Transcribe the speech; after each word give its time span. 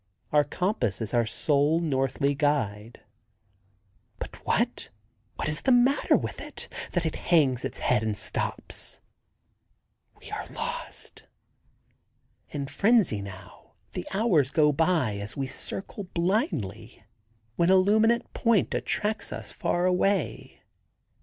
Our 0.31 0.43
compass 0.43 0.99
is 0.99 1.13
our 1.13 1.27
sole 1.27 1.79
northly 1.79 2.33
guide. 2.33 3.01
But 4.17 4.43
what—what 4.47 5.47
is 5.47 5.61
the 5.61 5.71
matter 5.71 6.17
with 6.17 6.41
it 6.41 6.67
that 6.93 7.05
it 7.05 7.15
hangs 7.15 7.63
its 7.63 7.77
head 7.77 8.01
and 8.01 8.17
stops? 8.17 8.99
We 10.19 10.31
are 10.31 10.47
lost! 10.47 11.25
In 12.49 12.65
frenzy, 12.65 13.21
now, 13.21 13.75
the 13.91 14.07
hours 14.11 14.49
go 14.49 14.71
by 14.71 15.17
as 15.17 15.37
we 15.37 15.45
circle 15.45 16.05
blindly, 16.05 17.03
when 17.55 17.69
a 17.69 17.75
luminant 17.75 18.23
point 18.33 18.73
attracts 18.73 19.31
us 19.31 19.51
far 19.51 19.85
away. 19.85 20.63